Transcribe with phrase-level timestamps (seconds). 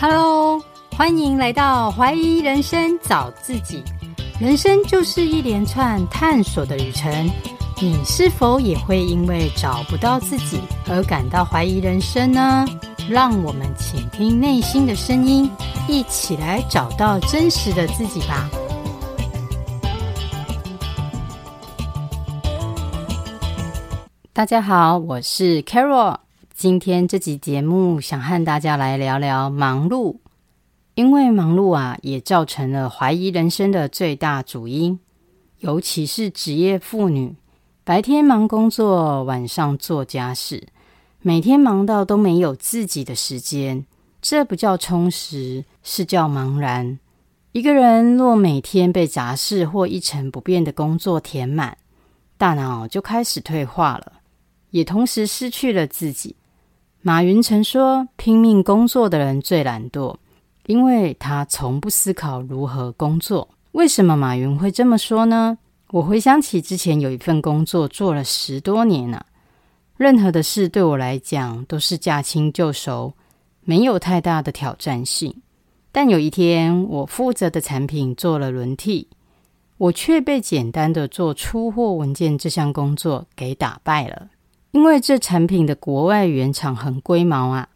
[0.00, 0.60] Hello，
[0.96, 3.82] 欢迎来到怀疑人生找自己。
[4.40, 7.30] 人生就是一连串探索的旅程，
[7.80, 10.60] 你是否也会因为找不到自己
[10.90, 12.66] 而感到怀疑人生呢？
[13.08, 15.48] 让我们倾听内心的声音，
[15.88, 18.50] 一起来找到真实的自己吧。
[24.32, 26.23] 大家好，我是 Carol。
[26.56, 30.18] 今天这集节目想和大家来聊聊忙碌，
[30.94, 35.00] 因为忙碌啊，也造成了怀疑人生的最大主因。
[35.58, 37.34] 尤其是职业妇女，
[37.82, 40.68] 白天忙工作，晚上做家事，
[41.22, 43.84] 每天忙到都没有自己的时间，
[44.22, 47.00] 这不叫充实，是叫茫然。
[47.50, 51.76] 一个人若每天被杂事或一成不变的工作填满，
[52.38, 54.12] 大脑就开始退化了。
[54.70, 56.36] 也同时失去了自己。
[57.06, 60.16] 马云曾说：“拼命工作的人最懒惰，
[60.64, 65.58] 因为他从不思考如何工作。”为什么马云会这么说呢？
[65.90, 69.26] 我回想起之前有一份工作做了十多年了，
[69.98, 73.12] 任何的事对我来讲都是驾轻就熟，
[73.60, 75.42] 没有太大的挑战性。
[75.92, 79.08] 但有一天，我负责的产品做了轮替，
[79.76, 84.28] 我却被简单的做出货文件这项工作给打败了。
[84.74, 87.68] 因为这产品的国外原厂很龟毛啊，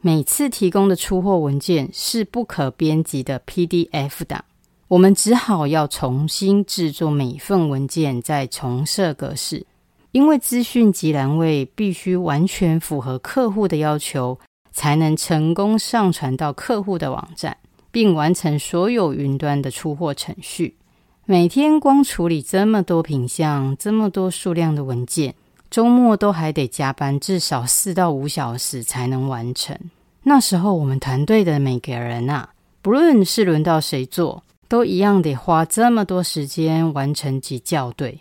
[0.00, 4.44] 每次提供的出货文件是不可编辑的 PDF 档，
[4.86, 9.66] 我们只好要重新制作每份文件，再重设格式。
[10.12, 14.38] 因为资讯及栏位必须完全符合客户的要求，
[14.70, 17.56] 才能成功上传到客户的网站，
[17.90, 20.76] 并完成所有云端的出货程序。
[21.24, 25.34] 每天光处理这么多品项、这么多数量的文件。
[25.74, 29.76] 周末都还得加班，至少四到五小时才能完成。
[30.22, 32.50] 那时候，我们团队的每个人啊，
[32.80, 38.20] 不论是轮到谁做，都一样得花这么多时间完成及校对，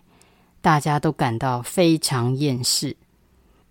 [0.61, 2.97] 大家都感到非常厌世。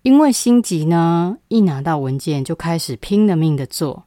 [0.02, 4.04] 因为心急呢，一拿到文件就开始拼了命的做，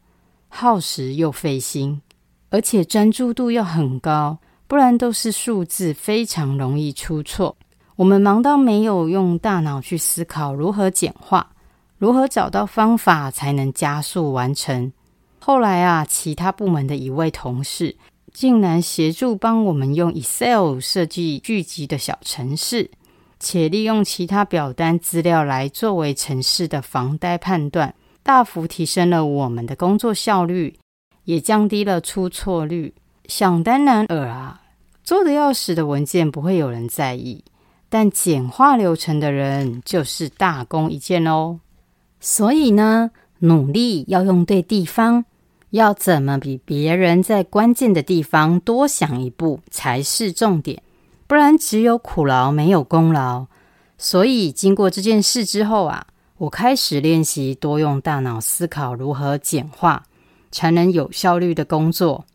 [0.47, 2.01] 耗时又费心，
[2.49, 7.57] 而且专注度要很高，不然都是数字，非常容易出错。
[7.97, 11.47] 我们忙到没有用大脑去思考如何简化，
[11.97, 14.91] 如何找到方法才能加速完成。
[15.39, 17.95] 后来啊，其他部门的一位同事
[18.33, 22.91] 竟然协助帮我们用 Excel 设计聚集的小程式，
[23.39, 30.77] 且利用其他表单资料来作为程式的防呆判断，大幅提升了我们的工作效率，
[31.23, 32.93] 也降低了出错率。
[33.27, 34.61] 想当然尔啊，
[35.03, 37.41] 做的要死的文件不会有人在意。
[37.89, 41.59] 但简化流程的人就是大功一件哦。
[42.19, 45.25] 所以呢，努力要用对地方，
[45.69, 50.81] 要怎么比别人在关键的地方多想一步才是重点，
[51.27, 53.45] 不然只有苦劳没有功劳。
[53.97, 56.05] 所以经过这件事之后啊，
[56.37, 60.03] 我开始练习多用大脑思考如何简化，
[60.51, 62.25] 才能有效率的工作。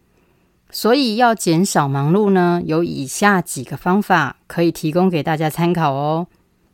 [0.72, 6.26] 所以要减少忙碌呢，有以下几个方法可以提供给大家参考哦。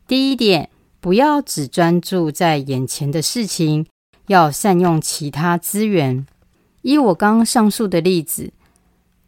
[0.06, 0.70] 第一点，
[1.00, 3.86] 不要只专注在眼前的事情，
[4.28, 6.26] 要善用其他资源。
[6.82, 8.52] 依我刚上述的例子，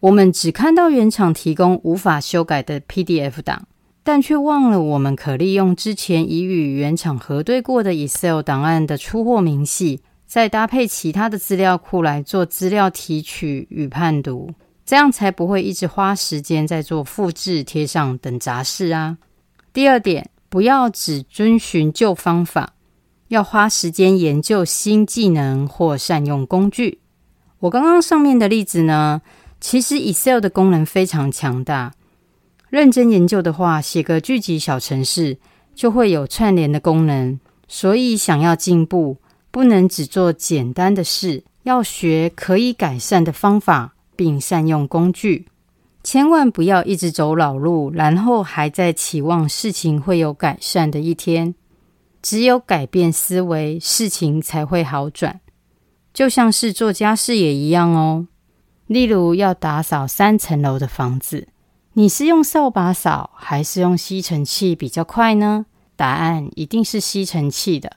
[0.01, 3.67] 我们只看到原厂提供无法修改的 PDF 档，
[4.05, 10.01] 但却忘了我们可利用之前已与原厂核对过的 Excel 档案的出货明细。
[10.29, 14.53] 再搭配其他的资料库来做资料提取与判读，
[14.85, 19.17] 这样才不会一直花时间在做复制、贴上等杂事啊。
[19.73, 22.75] 第二点，不要只遵循旧方法，
[23.29, 26.99] 要花时间研究新技能或善用工具。
[27.61, 29.23] 我刚刚上面的例子呢，
[29.59, 31.95] 其实 Excel 的功能非常强大，
[32.69, 35.39] 认真研究的话，写个聚集小程式
[35.75, 37.41] 就会有串联的功能。
[37.67, 39.19] 所以想要进步，
[39.51, 45.47] 不能只做简单的事，要学可以改善的方法，并善用工具。
[46.05, 51.55] 千万不要一直走老路，然后还在期望事情会有改善的一天。
[52.21, 55.41] 只有改变思维，事情才会好转。
[56.13, 58.27] 就像是做家事也一样哦。
[58.87, 61.49] 例如要打扫三层楼的房子，
[61.93, 65.67] 你是用扫把扫，还是用吸尘器比较快呢？
[65.95, 67.93] 答案一定是吸尘器的。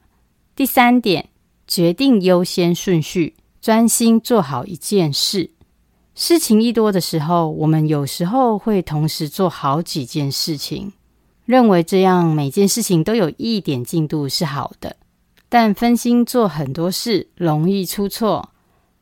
[0.56, 1.30] 第三点。
[1.68, 5.52] 决定优先顺序，专心做好一件事。
[6.14, 10.92] 事情一多的时候，我们有时候会同时做好几件事情，
[11.46, 14.98] 认为这样每件事情都有一点进度是好的。
[15.48, 18.50] 但分心做很多事，容易出错。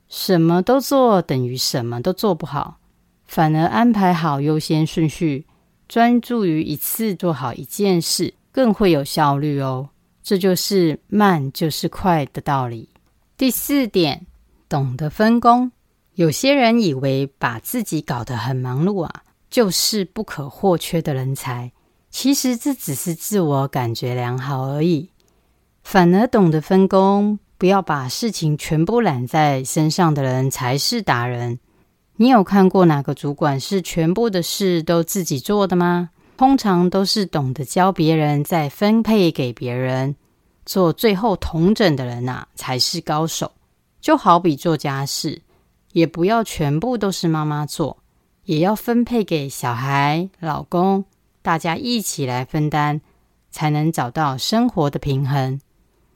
[0.07, 2.77] 什么都做等于什么都做不好，
[3.25, 5.45] 反而安排好优先顺序，
[5.87, 9.89] 专注于一次做好一件事，更会有效率哦。
[10.29, 12.87] 这就是慢就是快的道理。
[13.35, 14.27] 第四点，
[14.69, 15.71] 懂得分工。
[16.13, 21.71] 有些人以为把自己搞得很忙碌啊，就是不可或缺的人才。
[22.11, 25.09] 其实这只是自我感觉良好而已。
[25.81, 31.57] 反而懂得分工，不要把事情全部揽在身上的人才是达人。
[32.17, 36.11] 你有看过哪个主管是全部的事都自己做的吗？
[36.39, 40.15] 通常都是懂得教别人，再分配给别人，
[40.65, 43.51] 做最后统整的人呐，才是高手。
[43.99, 45.41] 就好比做家事。
[45.91, 47.97] 也不要全部都是妈妈做，
[48.45, 51.03] 也要分配给小孩、老公，
[51.41, 53.01] 大家一起来分担，
[53.51, 55.59] 才能找到生活的平衡。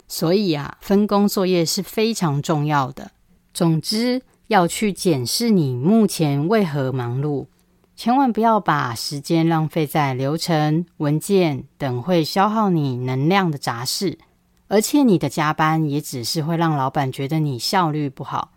[0.08, 3.10] 所以啊，分工作业是非常重要的。
[3.52, 7.44] 总之，要去检视你目前为何忙碌，
[7.96, 14.18] 千万不要把时间浪费在流程、文件等会消耗你能量的杂事，
[14.66, 18.50] 而且你的加班也只是会让老板觉得你效率不好。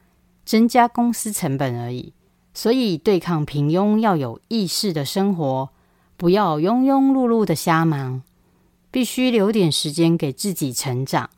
[0.43, 2.13] 增加公司成本而已，
[2.53, 5.69] 所以对抗平庸要有意识的生活，
[6.15, 8.23] 不要庸庸碌碌的瞎忙，
[8.89, 11.29] 必须留点时间给自己成长。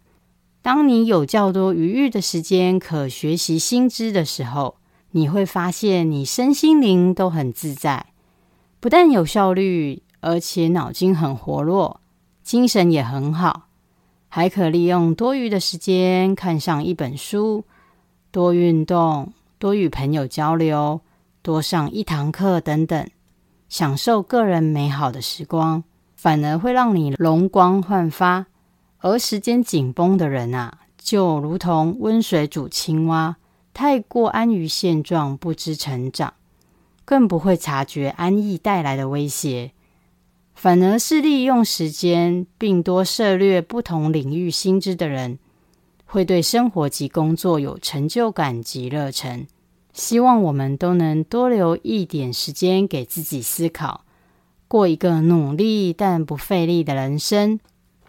[0.61, 4.75] 当你有较多余裕的时间可学习新知的时候，
[5.11, 8.05] 你会发现你身心灵都很自在，
[8.79, 11.99] 不但有效率，而且脑筋很活络，
[12.43, 13.63] 精神也很好，
[14.27, 17.65] 还可利用多余的时间看上一本书。
[18.31, 21.01] 多运动，多与朋友交流，
[21.41, 23.09] 多上一堂课等等，
[23.67, 25.83] 享受个人美好的时光，
[26.15, 28.45] 反而会让你容光焕发。
[28.99, 33.35] 而时间紧绷的人啊，就如同温水煮青蛙，
[33.79, 36.33] 太过安于现状，不知成长，
[37.05, 39.71] 更不会察觉安逸带来的威胁。
[40.53, 45.39] 反而是利用时间，并多涉猎不同领域新知的人。
[46.03, 49.47] 会对生活及工作有成就感及热忱。
[49.93, 54.03] 希望我们都能多留一点时间给自己思考，
[54.67, 57.61] 过一个努力但不费力的人生。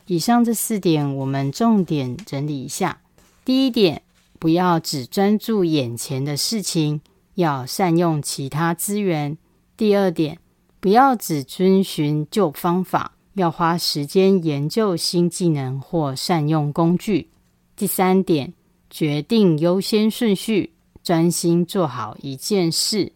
[0.06, 3.00] 以上这四点，我们重点整理一下。
[3.44, 4.02] 第一点，
[4.40, 7.02] 不要只专注眼前的事情，
[7.34, 9.36] 要善用其他资源。
[9.76, 10.38] 第二点，
[10.80, 17.28] 不要只遵循旧方法，要花时间研究新技能或善用工具。
[17.76, 18.54] 第三点，
[18.88, 20.72] 决定优先顺序，
[21.02, 23.12] 专心做好一件事。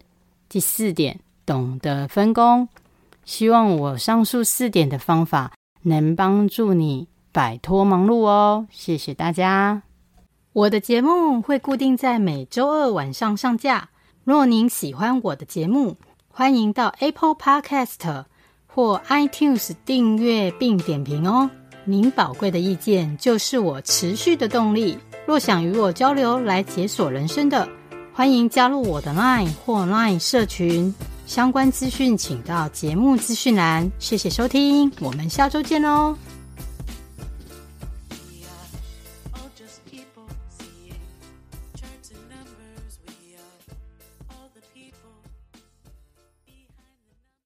[0.50, 2.68] 第四点，懂得分工。
[3.24, 8.66] 希望我上述四点的方法能帮助你摆脱忙碌哦。
[8.70, 9.93] 谢谢大家。
[10.54, 13.88] 我的节目会固定在每周二晚上上架。
[14.22, 15.96] 若您喜欢我的节目，
[16.28, 18.24] 欢迎到 Apple Podcast
[18.68, 21.50] 或 iTunes 订阅并点评哦。
[21.84, 24.96] 您宝贵的意见就是我持续的动力。
[25.26, 27.68] 若想与我交流来解锁人生的，
[28.12, 30.94] 欢迎加入我的 Line 或 Line 社群。
[31.26, 33.90] 相关资讯请到节目资讯栏。
[33.98, 36.16] 谢谢收听，我们下周见喽。